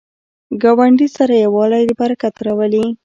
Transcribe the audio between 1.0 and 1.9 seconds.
سره یووالی،